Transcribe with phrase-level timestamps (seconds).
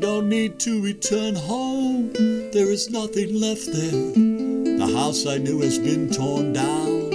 [0.00, 2.12] need to return home.
[2.12, 4.12] There is nothing left there.
[4.78, 7.10] The house I knew has been torn down,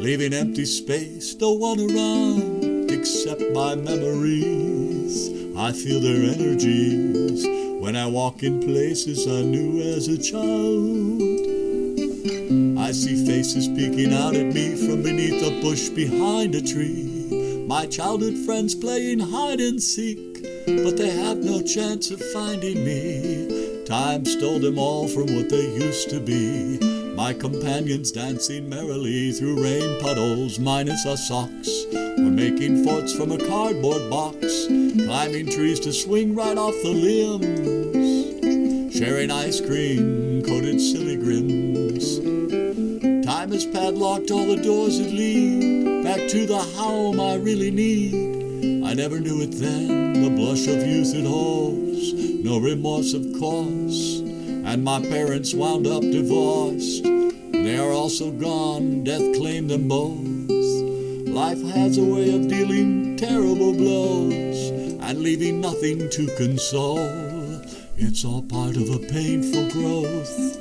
[0.00, 5.30] leaving empty space, no one around except my memories.
[5.56, 7.46] I feel their energies
[7.80, 11.20] when I walk in places I knew as a child.
[12.78, 17.64] I see faces peeking out at me from beneath a bush behind a tree.
[17.66, 20.31] My childhood friends playing hide and seek,
[20.66, 23.84] but they have no chance of finding me.
[23.84, 26.78] Time stole them all from what they used to be.
[27.14, 31.68] My companions dancing merrily through rain puddles, minus our socks.
[31.92, 38.96] We're making forts from a cardboard box, climbing trees to swing right off the limbs,
[38.96, 42.22] sharing ice cream coated silly grims.
[43.24, 48.41] Time has padlocked all the doors that lead back to the home I really need.
[48.62, 52.12] I never knew it then, the blush of youth it holds,
[52.44, 54.20] no remorse of course.
[54.20, 57.02] And my parents wound up divorced.
[57.02, 60.18] They are also gone, death claimed them both.
[61.28, 67.00] Life has a way of dealing terrible blows and leaving nothing to console.
[67.96, 70.58] It's all part of a painful growth.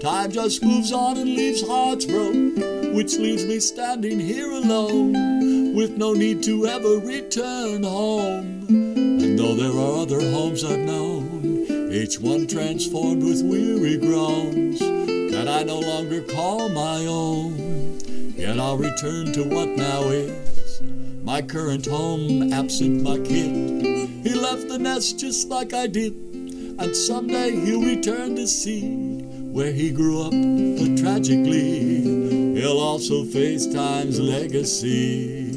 [0.00, 2.56] Time just moves on and leaves hearts broke,
[2.94, 8.66] which leaves me standing here alone, with no need to ever return home.
[8.68, 15.46] And though there are other homes I've known, each one transformed with weary groans, that
[15.46, 17.96] I no longer call my own,
[18.36, 20.82] yet I'll return to what now is
[21.22, 24.08] my current home, absent my kid.
[24.24, 29.20] He left the nest just like I did, and someday he'll return to see
[29.52, 32.02] where he grew up, but tragically,
[32.60, 35.47] he'll also face time's legacy.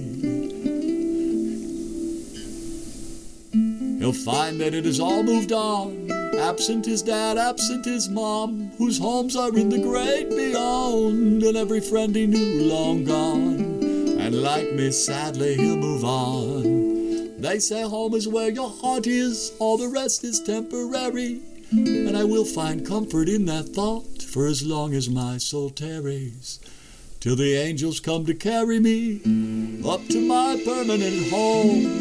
[4.11, 6.11] He'll find that it has all moved on.
[6.37, 11.79] Absent his dad, absent his mom, whose homes are in the great beyond, and every
[11.79, 13.55] friend he knew long gone.
[14.19, 17.39] And like me, sadly, he'll move on.
[17.41, 21.39] They say home is where your heart is, all the rest is temporary.
[21.71, 26.59] And I will find comfort in that thought for as long as my soul tarries,
[27.21, 29.21] till the angels come to carry me
[29.87, 32.00] up to my permanent home,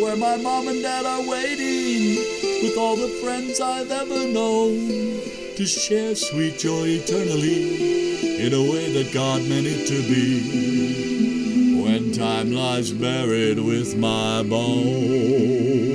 [0.00, 2.16] where my mom and dad are waiting
[2.62, 5.20] with all the friends I've ever known
[5.56, 11.82] to share sweet joy eternally in a way that God meant it to be.
[11.82, 15.86] When time lies buried with my bones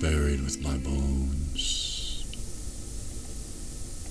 [0.00, 1.27] buried with my bones.